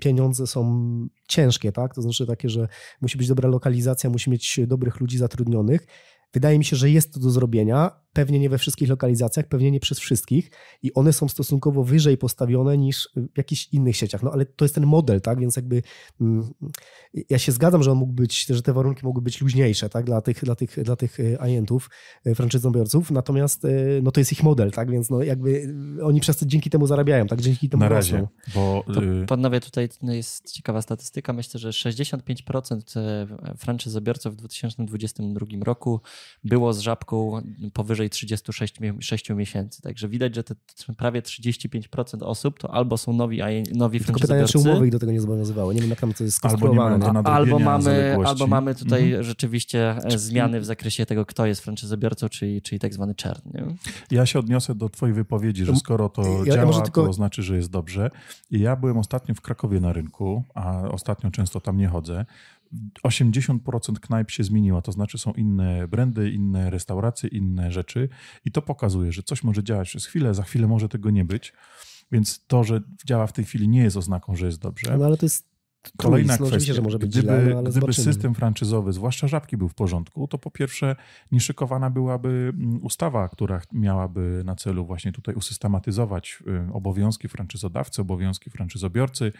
pieniądze, 0.00 0.46
są 0.46 1.08
ciężkie, 1.28 1.72
tak? 1.72 1.94
To 1.94 2.02
znaczy 2.02 2.26
takie, 2.26 2.48
że 2.48 2.68
musi 3.00 3.18
być 3.18 3.28
dobra 3.28 3.48
lokalizacja, 3.48 4.10
musi 4.10 4.30
mieć 4.30 4.60
dobrych 4.66 5.00
ludzi 5.00 5.18
zatrudnionych. 5.18 5.86
Wydaje 6.32 6.58
mi 6.58 6.64
się, 6.64 6.76
że 6.76 6.90
jest 6.90 7.14
to 7.14 7.20
do 7.20 7.30
zrobienia. 7.30 8.01
Pewnie 8.12 8.38
nie 8.38 8.50
we 8.50 8.58
wszystkich 8.58 8.88
lokalizacjach, 8.88 9.48
pewnie 9.48 9.70
nie 9.70 9.80
przez 9.80 9.98
wszystkich 9.98 10.50
i 10.82 10.94
one 10.94 11.12
są 11.12 11.28
stosunkowo 11.28 11.84
wyżej 11.84 12.18
postawione 12.18 12.78
niż 12.78 13.08
w 13.16 13.38
jakichś 13.38 13.68
innych 13.72 13.96
sieciach. 13.96 14.22
No 14.22 14.32
ale 14.32 14.46
to 14.46 14.64
jest 14.64 14.74
ten 14.74 14.86
model, 14.86 15.20
tak? 15.20 15.40
Więc 15.40 15.56
jakby 15.56 15.82
mm, 16.20 16.50
ja 17.30 17.38
się 17.38 17.52
zgadzam, 17.52 17.82
że 17.82 17.92
on 17.92 17.98
mógł 17.98 18.12
być, 18.12 18.46
że 18.46 18.62
te 18.62 18.72
warunki 18.72 19.06
mogły 19.06 19.22
być 19.22 19.40
luźniejsze, 19.40 19.88
tak? 19.88 20.04
Dla 20.04 20.20
tych, 20.20 20.44
dla 20.44 20.54
tych, 20.54 20.82
dla 20.82 20.96
tych 20.96 21.20
e, 21.20 21.40
agentów, 21.40 21.90
e, 22.24 22.34
franczyzobiorców, 22.34 23.10
natomiast 23.10 23.64
e, 23.64 23.68
no 24.02 24.10
to 24.10 24.20
jest 24.20 24.32
ich 24.32 24.42
model, 24.42 24.70
tak? 24.70 24.90
Więc 24.90 25.10
no 25.10 25.22
jakby 25.22 25.74
oni 26.02 26.20
przez 26.20 26.36
to 26.36 26.46
dzięki 26.46 26.70
temu 26.70 26.86
zarabiają, 26.86 27.26
tak? 27.26 27.40
Dzięki 27.40 27.68
temu 27.68 27.80
Na 27.80 27.88
razie, 27.88 28.18
rosną. 28.18 28.28
bo 28.54 28.84
To, 28.94 29.04
y, 29.04 29.26
panowie, 29.26 29.60
tutaj 29.60 29.88
jest 30.02 30.52
ciekawa 30.52 30.82
statystyka. 30.82 31.32
Myślę, 31.32 31.60
że 31.60 31.70
65% 31.70 32.80
e, 32.96 33.56
franczyzobiorców 33.56 34.32
w 34.32 34.36
2022 34.36 35.46
roku 35.64 36.00
było 36.44 36.72
z 36.72 36.80
żabką 36.80 37.42
powyżej 37.72 38.01
36 38.10 38.80
mie- 38.80 39.02
sześciu 39.02 39.34
miesięcy. 39.34 39.82
Także 39.82 40.08
widać, 40.08 40.34
że 40.34 40.44
te 40.44 40.54
prawie 40.96 41.22
35% 41.22 42.22
osób 42.22 42.58
to 42.58 42.74
albo 42.74 42.98
są 42.98 43.12
nowi, 43.12 43.40
nowi 43.74 44.00
Tylko 44.00 44.20
pytanie, 44.20 44.44
czy 44.44 44.58
umowy 44.58 44.86
ich 44.86 44.92
do 44.92 44.98
tego 44.98 45.12
nie 45.12 45.20
zobowiązywały. 45.20 45.74
Nie 45.74 45.80
wiem, 45.80 45.90
jak 45.90 46.00
tam 46.00 46.12
to 46.12 46.24
jest 46.24 46.44
Albo 46.44 46.56
skonstruowane. 46.58 46.94
albo 47.06 47.12
nadrobienia 47.12 47.64
mamy, 47.64 48.16
albo 48.26 48.46
mamy 48.46 48.74
tutaj 48.74 49.04
Mhm. 49.04 49.22
rzeczywiście 49.24 49.96
e, 50.04 50.18
zmiany 50.18 50.60
w 50.60 50.64
zakresie 50.64 51.06
tego, 51.06 51.26
kto 51.26 51.46
jest 51.46 51.60
franczyzobiorcą, 51.60 52.28
czyli, 52.28 52.62
czyli 52.62 52.78
tak 52.78 52.94
zwany 52.94 53.14
czern. 53.14 53.40
Nie? 53.54 53.64
Ja 54.10 54.26
się 54.26 54.38
odniosę 54.38 54.74
do 54.74 54.88
twojej 54.88 55.14
wypowiedzi, 55.14 55.64
że 55.64 55.76
skoro 55.76 56.08
to 56.08 56.22
ja- 56.22 56.38
ja 56.46 56.54
działa, 56.54 56.66
może 56.66 56.80
tylko- 56.82 57.06
to 57.06 57.12
znaczy, 57.12 57.42
że 57.42 57.56
jest 57.56 57.70
dobrze. 57.70 58.10
I 58.50 58.60
ja 58.60 58.76
byłem 58.76 58.98
ostatnio 58.98 59.34
w 59.34 59.40
Krakowie 59.40 59.80
na 59.80 59.92
rynku, 59.92 60.42
a 60.54 60.82
ostatnio 60.88 61.30
często 61.30 61.60
tam 61.60 61.76
nie 61.78 61.88
chodzę. 61.88 62.24
80% 63.04 64.00
knajp 64.00 64.30
się 64.30 64.44
zmieniła, 64.44 64.82
to 64.82 64.92
znaczy 64.92 65.18
są 65.18 65.32
inne 65.32 65.88
brandy, 65.88 66.30
inne 66.30 66.70
restauracje, 66.70 67.28
inne 67.28 67.72
rzeczy 67.72 68.08
i 68.44 68.52
to 68.52 68.62
pokazuje, 68.62 69.12
że 69.12 69.22
coś 69.22 69.44
może 69.44 69.64
działać 69.64 69.88
przez 69.88 70.06
chwilę, 70.06 70.34
za 70.34 70.42
chwilę 70.42 70.66
może 70.66 70.88
tego 70.88 71.10
nie 71.10 71.24
być. 71.24 71.52
Więc 72.12 72.46
to, 72.46 72.64
że 72.64 72.80
działa 73.06 73.26
w 73.26 73.32
tej 73.32 73.44
chwili 73.44 73.68
nie 73.68 73.82
jest 73.82 73.96
oznaką, 73.96 74.36
że 74.36 74.46
jest 74.46 74.58
dobrze. 74.58 74.98
No 74.98 75.04
ale 75.04 75.16
to 75.16 75.26
jest 75.26 75.51
Kolejna 75.96 76.36
truizm. 76.36 76.56
kwestia. 76.56 76.72
gdyby 76.98 77.12
źle, 77.12 77.54
no, 77.54 77.62
gdyby 77.62 77.92
system 77.92 78.34
franczyzowy, 78.34 78.92
zwłaszcza 78.92 79.28
żabki, 79.28 79.56
był 79.56 79.68
w 79.68 79.74
porządku, 79.74 80.28
to 80.28 80.38
po 80.38 80.50
pierwsze 80.50 80.96
nieszykowana 81.32 81.90
byłaby 81.90 82.52
mm, 82.54 82.84
ustawa, 82.84 83.28
która 83.28 83.60
miałaby 83.72 84.42
na 84.44 84.54
celu 84.54 84.86
właśnie 84.86 85.12
tutaj 85.12 85.34
usystematyzować 85.34 86.42
y, 86.70 86.72
obowiązki 86.72 87.28
franczyzodawcy, 87.28 88.02
obowiązki 88.02 88.50
franczyzobiorcy. 88.50 89.32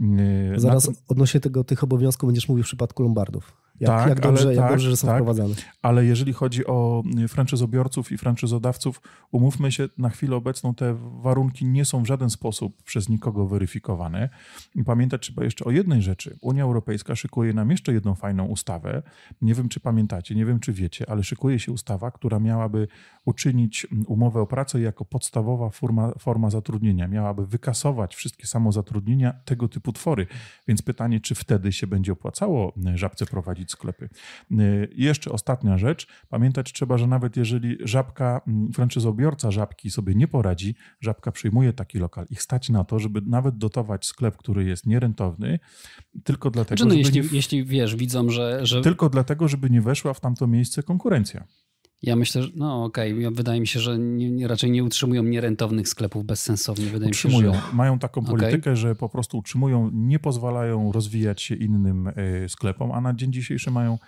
Y, 0.00 0.60
Zaraz 0.60 0.88
na 0.88 0.94
odnośnie 1.08 1.40
tego, 1.40 1.64
tych 1.64 1.84
obowiązków 1.84 2.28
będziesz 2.28 2.48
mówił 2.48 2.64
w 2.64 2.66
przypadku 2.66 3.02
Lombardów. 3.02 3.56
Jak, 3.80 3.90
Tak, 3.90 4.08
jak, 4.08 4.20
dobrze, 4.20 4.42
ale 4.42 4.54
jak 4.54 4.62
tak, 4.62 4.72
dobrze, 4.72 4.90
że 4.90 4.96
są 4.96 5.06
tak. 5.06 5.16
wprowadzane. 5.16 5.54
Ale 5.82 6.04
jeżeli 6.04 6.32
chodzi 6.32 6.66
o 6.66 7.02
y, 7.24 7.28
franczyzobiorców 7.28 8.12
i 8.12 8.18
franczyzodawców, 8.18 9.00
umówmy 9.30 9.72
się, 9.72 9.88
na 9.98 10.10
chwilę 10.10 10.36
obecną 10.36 10.74
te 10.74 10.96
warunki 11.22 11.64
nie 11.64 11.84
są 11.84 12.02
w 12.02 12.06
żaden 12.06 12.30
sposób 12.30 12.82
przez 12.82 13.08
nikogo 13.08 13.46
weryfikowane. 13.46 14.28
I 14.74 14.84
pamiętać 14.84 15.22
trzeba 15.22 15.44
jeszcze 15.44 15.64
o 15.64 15.70
jednej 15.70 16.02
rzeczy. 16.02 16.36
Unia 16.40 16.62
Europejska 16.62 17.16
szykuje 17.16 17.52
nam 17.52 17.70
jeszcze 17.70 17.92
jedną 17.92 18.14
fajną 18.14 18.44
ustawę. 18.46 19.02
Nie 19.42 19.54
wiem, 19.54 19.68
czy 19.68 19.80
pamiętacie, 19.80 20.34
nie 20.34 20.46
wiem, 20.46 20.60
czy 20.60 20.72
wiecie, 20.72 21.10
ale 21.10 21.22
szykuje 21.22 21.58
się 21.58 21.72
ustawa, 21.72 22.10
która 22.10 22.38
miałaby 22.38 22.88
uczynić 23.24 23.86
mm, 23.92 24.04
umowę 24.06 24.40
o 24.40 24.46
pracę 24.46 24.80
jako 24.80 25.04
podstawowa 25.04 25.70
forma, 25.70 26.12
forma 26.18 26.50
zatrudnienia. 26.50 27.08
Miałaby 27.08 27.46
wykasować 27.46 28.14
wszystkie 28.14 28.46
samozatrudnienia 28.46 29.32
tego 29.44 29.68
typu 29.68 29.92
twory. 29.92 30.26
Więc 30.68 30.82
pytanie, 30.82 31.20
czy 31.20 31.34
wtedy 31.34 31.72
się 31.72 31.86
będzie 31.86 32.12
opłacało 32.12 32.72
y, 32.94 32.98
żabce 32.98 33.26
prowadzić 33.26 33.69
sklepy. 33.70 34.08
Y, 34.52 34.88
I 34.94 35.04
jeszcze 35.04 35.32
ostatnia 35.32 35.78
rzecz. 35.78 36.06
Pamiętać 36.28 36.72
trzeba, 36.72 36.98
że 36.98 37.06
nawet 37.06 37.36
jeżeli 37.36 37.78
żabka, 37.80 38.40
mm, 38.46 38.72
franczyzobiorca 38.72 39.50
żabki 39.50 39.90
sobie 39.90 40.14
nie 40.14 40.28
poradzi, 40.28 40.74
żabka 41.00 41.32
przyjmuje 41.32 41.72
taki 41.72 41.98
lokal. 41.98 42.26
Ich 42.30 42.42
stać 42.42 42.68
na 42.68 42.84
to, 42.84 42.98
żeby 42.98 43.20
nawet 43.26 43.58
dotować 43.58 44.06
sklep, 44.06 44.36
który 44.36 44.64
jest 44.64 44.86
nierentowny, 44.86 45.58
tylko 46.24 46.50
dlatego, 46.50 46.82
Znaczy, 46.84 46.98
no, 46.98 47.04
żeby 47.04 47.16
jeśli, 47.18 47.30
nie, 47.30 47.36
jeśli 47.36 47.64
wiesz, 47.64 47.96
widzą, 47.96 48.30
że, 48.30 48.66
że 48.66 48.80
tylko 48.80 49.08
dlatego, 49.08 49.48
żeby 49.48 49.70
nie 49.70 49.80
weszła 49.80 50.14
w 50.14 50.20
tamto 50.20 50.46
miejsce 50.46 50.82
konkurencja. 50.82 51.44
Ja 52.02 52.16
myślę, 52.16 52.42
że 52.42 52.48
no 52.54 52.84
okej, 52.84 53.22
ja- 53.22 53.30
wydaje 53.30 53.60
mi 53.60 53.66
się, 53.66 53.80
że 53.80 53.98
nie, 53.98 54.30
nie, 54.30 54.48
raczej 54.48 54.70
nie 54.70 54.84
utrzymują 54.84 55.22
nierentownych 55.22 55.88
sklepów 55.88 56.24
bezsensownie. 56.24 56.86
Wydaje 56.86 57.10
Utrzymują. 57.10 57.50
mi 57.50 57.56
się, 57.56 57.62
że 57.70 57.76
Mają 57.76 57.98
taką 57.98 58.24
politykę, 58.24 58.76
że 58.76 58.94
po 58.94 59.08
prostu 59.08 59.38
utrzymują, 59.38 59.90
nie 59.94 60.18
pozwalają 60.18 60.92
rozwijać 60.92 61.42
się 61.42 61.54
innym 61.54 62.06
y, 62.06 62.46
sklepom, 62.48 62.92
a 62.92 63.00
na 63.00 63.14
dzień 63.14 63.32
dzisiejszy 63.32 63.70
mają 63.70 63.98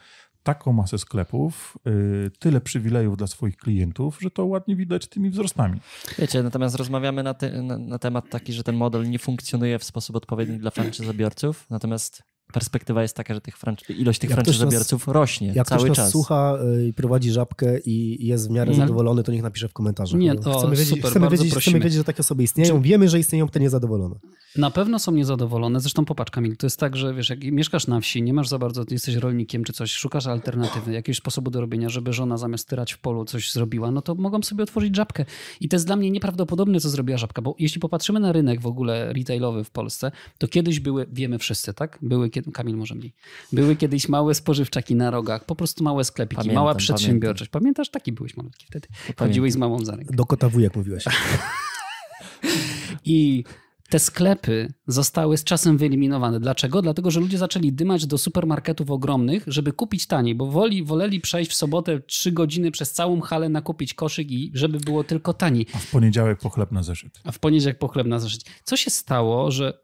taką 0.43 0.73
masę 0.73 0.99
sklepów, 0.99 1.79
y, 1.87 2.31
tyle 2.39 2.61
przywilejów 2.61 3.17
dla 3.17 3.27
swoich 3.27 3.57
klientów, 3.57 4.19
że 4.21 4.31
to 4.31 4.47
ładnie 4.47 4.77
widać 4.77 5.07
tymi 5.07 5.31
wzrostami. 5.31 5.81
Wiecie, 6.19 6.43
natomiast 6.43 6.75
rozmawiamy 6.77 7.23
na, 7.23 7.35
te, 7.35 7.63
na, 7.63 7.79
na 7.79 7.99
temat 7.99 8.31
taki, 8.31 8.53
że 8.53 8.63
ten 8.63 8.77
model 8.77 9.11
nie 9.11 9.19
funkcjonuje 9.19 9.79
w 9.79 9.85
sposób 9.85 10.17
odpowiedni 10.17 10.59
dla 10.59 10.71
franczyzobiorców, 10.71 11.67
natomiast 11.71 12.23
perspektywa 12.53 13.03
jest 13.03 13.17
taka, 13.17 13.35
że 13.35 13.41
tych 13.41 13.55
ilość 13.89 14.19
tych 14.19 14.31
Jak 14.31 14.37
nas- 14.39 14.45
franczyzobiorców 14.47 15.09
rośnie 15.09 15.53
Jak 15.55 15.67
cały 15.67 15.79
ktoś 15.79 15.89
nas 15.89 15.97
czas. 15.97 16.11
słucha 16.13 16.59
y, 16.79 16.87
i 16.87 16.93
prowadzi 16.93 17.31
żabkę 17.31 17.79
i 17.81 18.27
jest 18.27 18.49
w 18.49 18.51
miarę 18.51 18.71
No. 18.71 18.77
zadowolony, 18.77 19.23
to 19.23 19.33
niech 19.33 19.43
napisze 19.43 19.69
w 19.69 19.73
komentarzach. 19.73 20.21
Nie, 20.21 20.35
No, 20.35 20.41
o, 20.55 20.59
chcemy 20.59 20.77
wiedzieć, 20.77 20.89
super, 20.97 21.11
chcemy, 21.11 21.29
wiedzieć, 21.29 21.55
chcemy 21.55 21.81
wiedzieć, 21.81 21.97
że 21.99 22.05
takie 22.05 22.21
osoby 22.21 22.43
istnieją. 22.43 22.83
Wiemy, 22.83 23.09
że 23.09 23.19
istnieją 23.19 23.49
te 23.49 23.61
niezadowolone. 23.61 24.15
Na 24.57 24.71
pewno 24.71 24.99
są 24.99 25.13
niezadowolone. 25.13 25.81
Zresztą 25.81 26.05
popatrz, 26.05 26.31
Kamil, 26.31 26.57
to 26.57 26.67
jest 26.67 26.81
tak, 26.81 26.97
że 26.97 27.15
wiesz, 27.15 27.31
jak 27.31 27.45
mieszkasz 27.45 27.87
na 27.87 28.01
wsi, 28.01 28.23
nie 28.23 28.33
masz 28.33 28.49
za 28.49 28.59
bardzo, 28.59 28.85
ty 28.85 28.95
jesteś 28.95 29.15
rolnikiem 29.15 29.65
czy 29.65 29.73
coś, 29.73 29.93
szukasz 29.93 30.27
alternatywy, 30.27 30.93
jakiegoś 30.93 31.17
sposobu 31.17 31.51
do 31.51 31.61
robienia, 31.61 31.89
żeby 31.89 32.13
żona 32.13 32.37
zamiast 32.37 32.69
tyrać 32.69 32.93
w 32.93 32.99
polu 32.99 33.25
coś 33.25 33.53
zrobiła, 33.53 33.91
no 33.91 34.03
to 34.03 34.15
mogą 34.15 34.43
sobie 34.43 34.63
otworzyć 34.63 34.97
żabkę. 34.97 35.25
I 35.61 35.69
to 35.69 35.77
jest 35.77 35.87
dla 35.87 35.97
mnie 35.97 36.11
nieprawdopodobne, 36.11 36.81
co 36.81 36.89
zrobiła 36.89 37.19
żabka, 37.19 37.43
bo 37.43 37.55
jeśli 37.59 37.81
popatrzymy 37.81 38.21
na 38.21 38.33
rynek 38.33 38.61
w 38.61 38.67
ogóle 38.67 39.13
retailowy 39.13 39.65
w 39.65 39.71
Polsce, 39.71 40.13
to 40.39 40.49
kiedyś 40.49 40.81
były, 40.81 41.07
wiemy 41.13 41.39
wszyscy, 41.39 41.75
tak? 41.75 41.99
Były, 42.03 42.31
kiedy, 42.43 42.53
Kamil 42.53 42.77
może 42.77 42.95
mniej, 42.95 43.13
były 43.53 43.77
kiedyś 43.77 44.09
małe 44.09 44.35
spożywczaki 44.35 44.95
na 44.95 45.11
rogach, 45.11 45.45
po 45.45 45.55
prostu 45.55 45.85
małe 45.85 46.05
sklepiki, 46.05 46.37
Pamiętam, 46.37 46.55
mała 46.55 46.75
przedsiębiorczość. 46.75 47.51
Pamiętasz? 47.51 47.91
Taki 47.91 48.13
byłeś 48.13 48.37
malutki 48.37 48.67
wtedy. 48.67 48.89
Chodziłeś 49.19 49.53
z 49.53 49.57
mamą 49.57 49.85
za 49.85 49.97
rękę. 49.97 50.17
Do 50.17 50.25
kota 50.25 50.49
wujek 50.49 50.77
mówiłeś. 50.77 51.05
I 53.05 53.45
te 53.93 53.99
sklepy 53.99 54.73
zostały 54.87 55.37
z 55.37 55.45
czasem 55.45 55.79
wyeliminowane. 55.79 56.41
Dlaczego? 56.41 56.83
Dlatego, 56.83 57.11
że 57.11 57.21
ludzie 57.21 57.39
zaczęli 57.39 57.73
dymać 57.73 58.07
do 58.07 58.19
supermarketów 58.19 58.91
ogromnych, 58.91 59.45
żeby 59.47 59.73
kupić 59.73 60.07
taniej, 60.07 60.35
bo 60.35 60.47
woli, 60.47 60.85
woleli 60.85 61.21
przejść 61.21 61.51
w 61.51 61.55
sobotę 61.55 62.01
trzy 62.01 62.33
godziny 62.33 62.71
przez 62.71 62.93
całą 62.93 63.21
halę, 63.21 63.49
nakupić 63.49 63.95
koszyk 63.95 64.31
i 64.31 64.51
żeby 64.55 64.81
było 64.81 65.05
tylko 65.05 65.35
taniej. 65.35 65.67
A 65.75 65.79
w 65.79 65.91
poniedziałek 65.91 66.39
po 66.39 66.51
chleb 66.51 66.73
na 66.73 66.83
zeszyt. 66.83 67.21
A 67.25 67.33
w 67.33 67.39
poniedziałek 67.39 67.79
po 67.79 67.89
chleb 67.89 68.07
na 68.07 68.19
zeszyt. 68.19 68.45
Co 68.65 68.77
się 68.77 68.91
stało, 68.91 69.51
że 69.51 69.79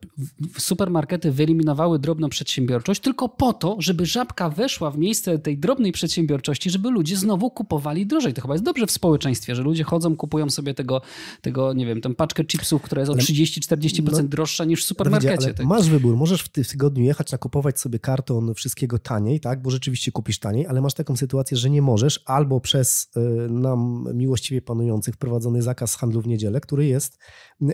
supermarkety 0.59 1.33
wyeliminowały 1.33 1.99
drobną 1.99 2.29
przedsiębiorczość 2.29 3.00
tylko 3.00 3.29
po 3.29 3.53
to, 3.53 3.77
żeby 3.79 4.07
żabka 4.07 4.50
weszła 4.50 4.91
w 4.91 4.99
miejsce 4.99 5.38
tej 5.38 5.59
drobnej 5.59 5.93
przedsiębiorczości, 5.93 6.71
żeby 6.71 6.91
ludzie 6.91 7.17
znowu 7.17 7.50
kupowali 7.50 8.07
drożej. 8.07 8.35
To 8.35 8.43
chyba 8.43 8.55
jest 8.55 8.65
dobrze 8.65 8.87
w 8.87 8.91
społeczeństwie, 8.91 9.55
że 9.55 9.62
ludzie 9.62 9.85
chodzą, 9.85 10.17
kupują 10.17 10.50
sobie 10.50 10.75
tego, 10.75 11.03
tego 11.41 11.73
nie 11.73 11.87
wiem, 11.87 12.00
tę 12.00 12.15
paczkę 12.15 12.45
chipsów, 12.45 12.83
która 12.83 13.03
jest 13.03 13.12
o 13.12 13.15
30-40% 13.15 13.98
no, 14.02 14.23
droższa 14.23 14.64
niż 14.64 14.85
w 14.85 14.87
supermarkecie. 14.87 15.55
ale 15.59 15.67
masz 15.67 15.88
wybór. 15.88 16.17
Możesz 16.17 16.43
w 16.43 16.49
tygodniu 16.49 17.05
jechać, 17.05 17.33
nakupować 17.33 17.81
sobie 17.81 17.99
karton 17.99 18.55
wszystkiego 18.55 18.99
taniej, 18.99 19.40
tak? 19.40 19.62
bo 19.62 19.71
rzeczywiście 19.71 20.12
kupisz 20.12 20.38
taniej, 20.38 20.67
ale 20.67 20.81
masz 20.81 20.95
taką 20.95 21.17
sytuację, 21.17 21.57
że 21.57 21.71
nie 21.71 21.83
możesz 21.83 22.23
albo 22.25 22.61
przez 22.61 23.11
y, 23.17 23.50
nam 23.50 24.09
miłościwie 24.14 24.62
panujących 24.62 25.14
wprowadzony 25.14 25.62
zakaz 25.62 25.97
handlu 25.97 26.23
w 26.23 26.26
niedzielę, 26.26 26.61
który 26.61 26.87
jest 26.87 27.19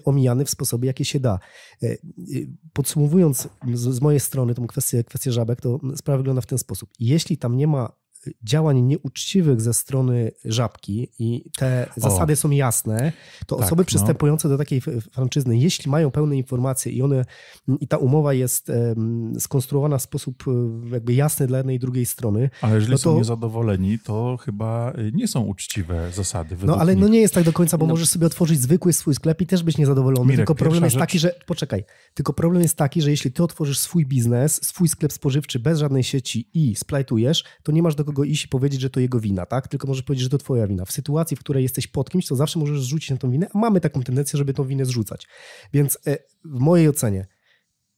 omijany 0.04 0.44
w 0.44 0.50
sposobie, 0.50 0.86
jakie 0.86 1.04
się 1.04 1.20
da. 1.20 1.38
Y, 1.82 1.98
y, 2.34 2.48
podsumowując 2.72 3.48
z, 3.74 3.80
z 3.80 4.00
mojej 4.00 4.20
strony 4.20 4.54
tą 4.54 4.66
kwestię, 4.66 5.04
kwestię 5.04 5.32
żabek, 5.32 5.60
to 5.60 5.80
sprawa 5.96 6.18
wygląda 6.18 6.40
w 6.40 6.46
ten 6.46 6.58
sposób. 6.58 6.90
Jeśli 6.98 7.38
tam 7.38 7.56
nie 7.56 7.66
ma 7.66 8.03
działań 8.42 8.80
nieuczciwych 8.80 9.60
ze 9.60 9.74
strony 9.74 10.30
żabki 10.44 11.08
i 11.18 11.50
te 11.56 11.86
o. 11.96 12.00
zasady 12.00 12.36
są 12.36 12.50
jasne, 12.50 13.12
to 13.46 13.56
tak, 13.56 13.66
osoby 13.66 13.80
no. 13.80 13.86
przystępujące 13.86 14.48
do 14.48 14.58
takiej 14.58 14.80
franczyzny, 15.12 15.58
jeśli 15.58 15.90
mają 15.90 16.10
pełne 16.10 16.36
informacje 16.36 16.92
i 16.92 17.02
one 17.02 17.24
i 17.80 17.88
ta 17.88 17.96
umowa 17.96 18.32
jest 18.32 18.70
skonstruowana 19.38 19.98
w 19.98 20.02
sposób 20.02 20.44
e, 20.48 20.50
jakby 20.92 21.14
jasny 21.14 21.46
dla 21.46 21.58
jednej 21.58 21.76
i 21.76 21.78
drugiej 21.78 22.06
strony. 22.06 22.50
Ale 22.60 22.74
jeżeli 22.74 22.92
no 22.92 22.98
to, 22.98 23.02
są 23.02 23.16
niezadowoleni, 23.16 23.98
to 23.98 24.36
chyba 24.36 24.92
e, 24.92 25.12
nie 25.12 25.28
są 25.28 25.40
uczciwe 25.40 26.12
zasady. 26.12 26.56
No 26.62 26.76
ale 26.76 26.94
no 26.94 27.08
nie 27.08 27.20
jest 27.20 27.34
tak 27.34 27.44
do 27.44 27.52
końca, 27.52 27.78
bo 27.78 27.86
no. 27.86 27.92
możesz 27.92 28.08
sobie 28.08 28.26
otworzyć 28.26 28.60
zwykły 28.60 28.92
swój 28.92 29.14
sklep 29.14 29.40
i 29.40 29.46
też 29.46 29.62
być 29.62 29.78
niezadowolony. 29.78 30.24
Mirek, 30.24 30.36
tylko 30.36 30.54
problem 30.54 30.84
jest 30.84 30.94
rzecz... 30.94 31.00
taki, 31.00 31.18
że 31.18 31.34
poczekaj, 31.46 31.84
tylko 32.14 32.32
problem 32.32 32.62
jest 32.62 32.76
taki, 32.76 33.02
że 33.02 33.10
jeśli 33.10 33.32
ty 33.32 33.42
otworzysz 33.42 33.78
swój 33.78 34.06
biznes, 34.06 34.64
swój 34.64 34.88
sklep 34.88 35.12
spożywczy 35.12 35.58
bez 35.58 35.78
żadnej 35.78 36.02
sieci 36.02 36.48
i 36.54 36.76
splajtujesz, 36.76 37.44
to 37.62 37.72
nie 37.72 37.82
masz 37.82 37.94
do 37.94 38.04
kogo 38.04 38.13
iść 38.22 38.44
i 38.44 38.48
powiedzieć, 38.48 38.80
że 38.80 38.90
to 38.90 39.00
jego 39.00 39.20
wina, 39.20 39.46
tak? 39.46 39.68
Tylko 39.68 39.86
możesz 39.86 40.02
powiedzieć, 40.02 40.22
że 40.22 40.30
to 40.30 40.38
twoja 40.38 40.66
wina. 40.66 40.84
W 40.84 40.92
sytuacji, 40.92 41.36
w 41.36 41.40
której 41.40 41.62
jesteś 41.62 41.86
pod 41.86 42.10
kimś, 42.10 42.26
to 42.26 42.36
zawsze 42.36 42.58
możesz 42.58 42.80
zrzucić 42.80 43.10
na 43.10 43.16
tą 43.16 43.30
winę, 43.30 43.46
a 43.54 43.58
mamy 43.58 43.80
taką 43.80 44.02
tendencję, 44.02 44.36
żeby 44.36 44.54
tą 44.54 44.64
winę 44.64 44.84
zrzucać. 44.84 45.26
Więc 45.72 45.98
e, 46.06 46.18
w 46.44 46.58
mojej 46.58 46.88
ocenie, 46.88 47.26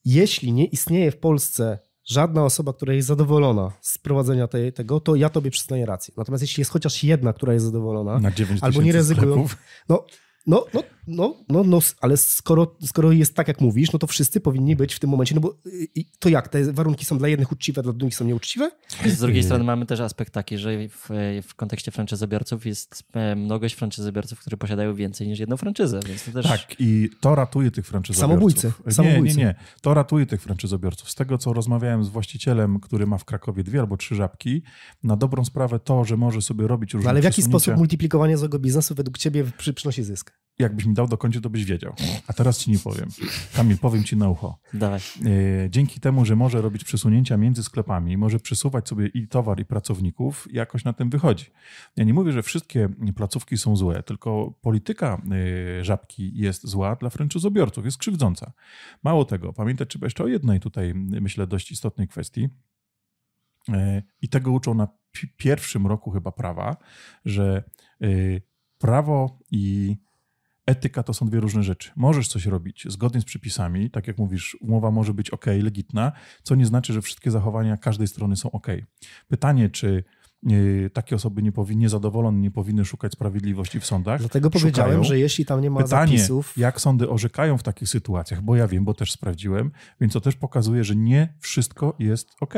jeśli 0.04 0.52
nie 0.52 0.64
istnieje 0.64 1.10
w 1.10 1.18
Polsce 1.18 1.78
żadna 2.04 2.44
osoba, 2.44 2.72
która 2.72 2.94
jest 2.94 3.08
zadowolona 3.08 3.72
z 3.80 3.98
prowadzenia 3.98 4.48
tej, 4.48 4.72
tego, 4.72 5.00
to 5.00 5.14
ja 5.14 5.28
tobie 5.28 5.50
przyznaję 5.50 5.86
rację. 5.86 6.14
Natomiast 6.16 6.42
jeśli 6.42 6.60
jest 6.60 6.70
chociaż 6.70 7.04
jedna, 7.04 7.32
która 7.32 7.52
jest 7.52 7.64
zadowolona, 7.66 8.20
albo 8.60 8.82
nie 8.82 8.92
ryzykują, 8.92 9.46
no 9.88 10.06
no, 10.46 10.66
no, 10.74 10.82
no, 11.06 11.36
no, 11.48 11.64
no, 11.64 11.78
ale 12.00 12.16
skoro, 12.16 12.76
skoro 12.82 13.12
jest 13.12 13.34
tak, 13.34 13.48
jak 13.48 13.60
mówisz, 13.60 13.92
no 13.92 13.98
to 13.98 14.06
wszyscy 14.06 14.40
powinni 14.40 14.76
być 14.76 14.94
w 14.94 14.98
tym 14.98 15.10
momencie, 15.10 15.34
no 15.34 15.40
bo 15.40 15.56
to 16.18 16.28
jak, 16.28 16.48
te 16.48 16.72
warunki 16.72 17.04
są 17.04 17.18
dla 17.18 17.28
jednych 17.28 17.52
uczciwe, 17.52 17.82
dla 17.82 17.92
drugich 17.92 18.16
są 18.16 18.24
nieuczciwe? 18.24 18.70
Z 19.06 19.18
drugiej 19.18 19.42
strony 19.42 19.64
mamy 19.64 19.86
też 19.86 20.00
aspekt 20.00 20.32
taki, 20.32 20.58
że 20.58 20.88
w, 20.88 21.08
w 21.42 21.54
kontekście 21.54 21.90
franczyzobiorców 21.90 22.66
jest 22.66 23.04
e, 23.12 23.36
mnogość 23.36 23.74
franczyzobiorców, 23.74 24.40
którzy 24.40 24.56
posiadają 24.56 24.94
więcej 24.94 25.28
niż 25.28 25.38
jedną 25.38 25.56
franczyzę, 25.56 26.00
więc 26.06 26.24
to 26.24 26.32
też... 26.32 26.46
Tak, 26.46 26.76
i 26.78 27.10
to 27.20 27.34
ratuje 27.34 27.70
tych 27.70 27.86
franczyzobiorców. 27.86 28.60
Samobójcy. 28.60 28.72
Samobójcy. 28.90 29.36
Nie, 29.36 29.44
nie, 29.44 29.48
nie. 29.48 29.54
To 29.80 29.94
ratuje 29.94 30.26
tych 30.26 30.42
franczyzobiorców. 30.42 31.10
Z 31.10 31.14
tego, 31.14 31.38
co 31.38 31.52
rozmawiałem 31.52 32.04
z 32.04 32.08
właścicielem, 32.08 32.80
który 32.80 33.06
ma 33.06 33.18
w 33.18 33.24
Krakowie 33.24 33.64
dwie 33.64 33.80
albo 33.80 33.96
trzy 33.96 34.14
żabki, 34.14 34.62
na 35.02 35.16
dobrą 35.16 35.44
sprawę 35.44 35.80
to, 35.80 36.04
że 36.04 36.16
może 36.16 36.42
sobie 36.42 36.66
robić 36.66 36.94
różne 36.94 37.04
no, 37.04 37.10
Ale 37.10 37.20
w 37.20 37.24
jaki 37.24 37.42
sposób 37.42 37.76
multiplikowanie 37.76 38.36
złego 38.36 38.58
biznesu 38.58 38.94
według 38.94 39.18
ciebie 39.18 39.44
przynosi 39.74 40.02
zysk? 40.02 40.32
Jakbyś 40.58 40.86
mi 40.86 40.94
dał 40.94 41.08
dokończyć, 41.08 41.42
to 41.42 41.50
byś 41.50 41.64
wiedział. 41.64 41.94
A 42.26 42.32
teraz 42.32 42.58
ci 42.58 42.70
nie 42.70 42.78
powiem. 42.78 43.08
Kamil, 43.54 43.78
powiem 43.78 44.04
ci 44.04 44.16
na 44.16 44.28
ucho. 44.28 44.58
Dawaj. 44.74 45.00
E, 45.64 45.70
dzięki 45.70 46.00
temu, 46.00 46.24
że 46.24 46.36
może 46.36 46.62
robić 46.62 46.84
przesunięcia 46.84 47.36
między 47.36 47.62
sklepami, 47.62 48.16
może 48.16 48.40
przesuwać 48.40 48.88
sobie 48.88 49.06
i 49.06 49.28
towar, 49.28 49.60
i 49.60 49.64
pracowników, 49.64 50.48
jakoś 50.52 50.84
na 50.84 50.92
tym 50.92 51.10
wychodzi. 51.10 51.44
Ja 51.96 52.04
nie 52.04 52.14
mówię, 52.14 52.32
że 52.32 52.42
wszystkie 52.42 52.88
placówki 53.16 53.58
są 53.58 53.76
złe, 53.76 54.02
tylko 54.02 54.54
polityka 54.60 55.22
e, 55.80 55.84
żabki 55.84 56.32
jest 56.34 56.66
zła 56.66 56.96
dla 56.96 57.10
franczyzobiorców, 57.10 57.84
jest 57.84 57.98
krzywdząca. 57.98 58.52
Mało 59.02 59.24
tego, 59.24 59.52
pamiętać 59.52 59.88
trzeba 59.88 60.06
jeszcze 60.06 60.24
o 60.24 60.28
jednej 60.28 60.60
tutaj, 60.60 60.94
myślę, 60.94 61.46
dość 61.46 61.70
istotnej 61.70 62.08
kwestii. 62.08 62.48
E, 63.68 64.02
I 64.22 64.28
tego 64.28 64.52
uczą 64.52 64.74
na 64.74 64.88
pierwszym 65.36 65.86
roku 65.86 66.10
chyba 66.10 66.32
prawa, 66.32 66.76
że 67.24 67.64
prawo 68.78 69.38
i 69.50 69.96
etyka 70.66 71.02
to 71.02 71.14
są 71.14 71.26
dwie 71.26 71.40
różne 71.40 71.62
rzeczy. 71.62 71.90
Możesz 71.96 72.28
coś 72.28 72.46
robić 72.46 72.84
zgodnie 72.88 73.20
z 73.20 73.24
przepisami, 73.24 73.90
tak 73.90 74.06
jak 74.06 74.18
mówisz, 74.18 74.56
umowa 74.60 74.90
może 74.90 75.14
być 75.14 75.30
ok, 75.30 75.46
legitna, 75.62 76.12
co 76.42 76.54
nie 76.54 76.66
znaczy, 76.66 76.92
że 76.92 77.02
wszystkie 77.02 77.30
zachowania 77.30 77.76
każdej 77.76 78.08
strony 78.08 78.36
są 78.36 78.50
ok. 78.50 78.66
Pytanie, 79.28 79.70
czy 79.70 80.04
y, 80.50 80.90
takie 80.92 81.16
osoby 81.16 81.42
nie 81.42 81.52
powinny, 81.52 81.82
niezadowolone 81.82 82.38
nie 82.38 82.50
powinny 82.50 82.84
szukać 82.84 83.12
sprawiedliwości 83.12 83.80
w 83.80 83.86
sądach. 83.86 84.20
Dlatego 84.20 84.48
Szukają. 84.48 84.62
powiedziałem, 84.62 85.04
że 85.04 85.18
jeśli 85.18 85.44
tam 85.44 85.60
nie 85.60 85.70
ma 85.70 85.82
Pytanie, 85.82 86.18
zapisów... 86.18 86.56
jak 86.56 86.80
sądy 86.80 87.10
orzekają 87.10 87.58
w 87.58 87.62
takich 87.62 87.88
sytuacjach, 87.88 88.42
bo 88.42 88.56
ja 88.56 88.68
wiem, 88.68 88.84
bo 88.84 88.94
też 88.94 89.12
sprawdziłem, 89.12 89.70
więc 90.00 90.12
to 90.12 90.20
też 90.20 90.36
pokazuje, 90.36 90.84
że 90.84 90.96
nie 90.96 91.34
wszystko 91.40 91.96
jest 91.98 92.28
ok. 92.40 92.54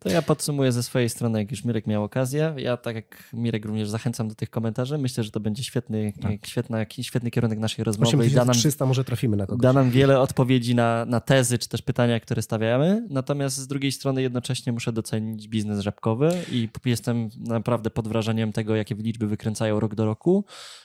To 0.00 0.08
ja 0.08 0.22
podsumuję 0.22 0.72
ze 0.72 0.82
swojej 0.82 1.08
strony, 1.08 1.38
jak 1.38 1.50
już 1.50 1.64
Mirek 1.64 1.86
miał 1.86 2.04
okazję. 2.04 2.54
Ja, 2.56 2.76
tak 2.76 2.96
jak 2.96 3.30
Mirek, 3.32 3.64
również 3.64 3.88
zachęcam 3.88 4.28
do 4.28 4.34
tych 4.34 4.50
komentarzy. 4.50 4.98
Myślę, 4.98 5.24
że 5.24 5.30
to 5.30 5.40
będzie 5.40 5.64
świetny, 5.64 6.12
tak. 6.22 6.46
świetny, 6.46 6.86
świetny 7.02 7.30
kierunek 7.30 7.58
naszej 7.58 7.84
rozmowy. 7.84 8.26
I 8.26 8.30
da 8.30 8.44
nam, 8.44 8.54
300 8.54 8.86
może 8.86 9.04
trafimy 9.04 9.36
na 9.36 9.46
kogoś. 9.46 9.62
Da 9.62 9.72
nam 9.72 9.90
wiele 9.90 10.20
odpowiedzi 10.20 10.74
na, 10.74 11.04
na 11.04 11.20
tezy, 11.20 11.58
czy 11.58 11.68
też 11.68 11.82
pytania, 11.82 12.20
które 12.20 12.42
stawiamy. 12.42 13.06
Natomiast 13.10 13.56
z 13.56 13.66
drugiej 13.66 13.92
strony 13.92 14.22
jednocześnie 14.22 14.72
muszę 14.72 14.92
docenić 14.92 15.48
biznes 15.48 15.80
żabkowy 15.80 16.30
i 16.52 16.68
jestem 16.84 17.28
naprawdę 17.38 17.90
pod 17.90 18.08
wrażeniem 18.08 18.52
tego, 18.52 18.76
jakie 18.76 18.94
liczby 18.94 19.26
wykręcają 19.26 19.80
rok 19.80 19.94
do 19.94 20.04
roku 20.04 20.44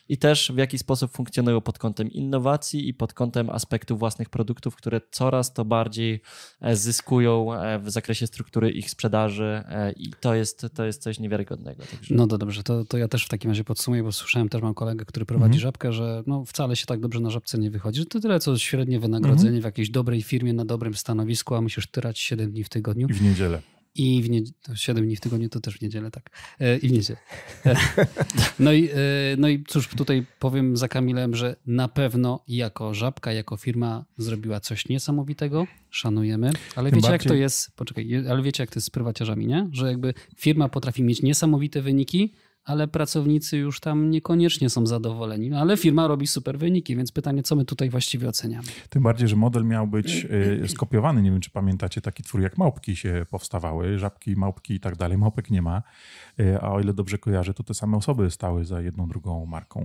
i 0.10 0.18
też 0.18 0.52
w 0.56 0.58
jaki 0.58 0.78
sposób 0.78 1.12
funkcjonują 1.12 1.62
pod 1.62 1.80
kątem 1.80 2.12
innowacji 2.12 2.90
i 2.90 2.94
pod 2.94 3.14
kątem 3.14 3.50
aspektów 3.50 4.00
własnych 4.00 4.30
produktów, 4.30 4.76
które 4.76 5.02
coraz 5.12 5.54
to 5.54 5.66
bardziej 5.66 6.22
e, 6.62 6.76
zyskują 6.76 7.54
e, 7.54 7.80
w 7.80 7.90
zakresie 7.90 8.28
struktury 8.28 8.72
ich 8.72 8.90
sprzedaży 8.90 9.05
e, 9.70 9.92
i 9.92 10.12
to 10.20 10.36
jest, 10.36 10.68
to 10.74 10.86
jest 10.86 11.02
coś 11.02 11.20
niewiarygodnego. 11.20 11.84
Także... 11.92 12.16
No 12.16 12.28
to 12.28 12.38
dobrze, 12.38 12.64
to, 12.64 12.86
to 12.86 12.98
ja 12.98 13.08
też 13.08 13.26
w 13.26 13.30
takim 13.30 13.52
razie 13.52 13.64
podsumuję, 13.64 14.04
bo 14.04 14.12
słyszałem 14.12 14.50
też 14.50 14.62
mam 14.62 14.74
kolegę, 14.74 15.06
który 15.06 15.26
prowadzi 15.26 15.46
mhm. 15.46 15.62
żabkę, 15.62 15.94
że 15.94 16.24
no 16.28 16.46
wcale 16.46 16.76
się 16.76 16.86
tak 16.86 17.00
dobrze 17.00 17.20
na 17.20 17.30
żabce 17.30 17.58
nie 17.58 17.72
wychodzi, 17.72 18.00
że 18.00 18.06
to 18.06 18.20
tyle 18.20 18.40
co 18.40 18.58
średnie 18.58 19.00
wynagrodzenie 19.00 19.48
mhm. 19.48 19.62
w 19.62 19.66
jakiejś 19.66 19.90
dobrej 19.90 20.22
firmie 20.22 20.54
na 20.54 20.66
dobrym 20.66 20.94
stanowisku, 20.94 21.56
a 21.56 21.62
musisz 21.62 21.88
tyrać 21.88 22.20
7 22.20 22.52
dni 22.52 22.64
w 22.64 22.70
tygodniu. 22.70 23.08
I 23.08 23.14
w 23.14 23.22
niedzielę. 23.22 23.62
I 23.96 24.22
w 24.22 24.30
niedzielę, 24.30 24.58
7 24.75 25.06
dni 25.06 25.16
w 25.16 25.20
tygodniu 25.20 25.50
to 25.50 25.60
też 25.60 25.78
w 25.78 25.82
niedzielę, 25.82 26.12
tak. 26.12 26.30
E, 26.60 26.78
I 26.78 26.90
w 26.90 26.92
niedzielę. 26.92 27.20
E, 27.66 27.75
no 28.60 28.74
i, 28.74 28.90
e, 28.90 28.94
no 29.38 29.48
i 29.48 29.64
cóż, 29.68 29.88
tutaj 29.88 30.25
powiem 30.40 30.78
za 30.78 30.88
Kamilem, 30.88 31.36
że 31.36 31.56
na 31.66 31.88
pewno 31.88 32.44
jako 32.48 32.94
żabka, 32.94 33.34
jako 33.34 33.58
firma 33.58 34.06
zrobiła 34.18 34.60
coś 34.60 34.90
niesamowitego, 34.90 35.68
szanujemy, 35.90 36.52
ale 36.75 36.90
Tym 36.90 37.00
wiecie 37.00 37.10
bardziej... 37.10 37.12
jak 37.12 37.24
to 37.24 37.34
jest, 37.34 37.75
poczekaj, 37.75 38.28
ale 38.30 38.42
wiecie 38.42 38.64
jak 38.64 38.70
to 38.70 38.78
jest 38.78 38.88
z 38.88 38.90
prywaciarzami, 38.90 39.48
nie? 39.48 39.70
Że 39.72 39.88
jakby 39.88 40.14
firma 40.38 40.70
potrafi 40.70 41.04
mieć 41.04 41.22
niesamowite 41.22 41.82
wyniki, 41.82 42.34
ale 42.66 42.88
pracownicy 42.88 43.58
już 43.58 43.80
tam 43.80 44.10
niekoniecznie 44.10 44.70
są 44.70 44.86
zadowoleni. 44.86 45.50
No, 45.50 45.60
ale 45.60 45.78
firma 45.78 46.08
robi 46.08 46.28
super 46.28 46.60
wyniki, 46.60 46.96
więc 46.96 47.12
pytanie, 47.12 47.44
co 47.44 47.56
my 47.56 47.66
tutaj 47.66 47.90
właściwie 47.90 48.30
oceniamy? 48.30 48.68
Tym 48.90 49.04
bardziej, 49.04 49.28
że 49.28 49.36
model 49.36 49.66
miał 49.66 49.88
być 49.88 50.28
y, 50.64 50.68
skopiowany. 50.68 51.22
Nie 51.22 51.32
wiem, 51.32 51.40
czy 51.40 51.50
pamiętacie 51.50 52.02
taki 52.02 52.24
twór, 52.24 52.42
jak 52.42 52.58
małpki 52.58 52.96
się 52.96 53.26
powstawały, 53.30 54.00
żabki, 54.00 54.36
małpki 54.36 54.74
i 54.74 54.80
tak 54.80 54.96
dalej. 54.96 55.18
Małpek 55.18 55.52
nie 55.52 55.62
ma, 55.62 55.84
y, 56.40 56.62
a 56.62 56.72
o 56.72 56.80
ile 56.80 56.94
dobrze 56.94 57.18
kojarzę, 57.18 57.54
to 57.54 57.64
te 57.64 57.74
same 57.74 57.98
osoby 57.98 58.32
stały 58.32 58.66
za 58.66 58.82
jedną, 58.82 59.08
drugą 59.08 59.46
marką. 59.46 59.82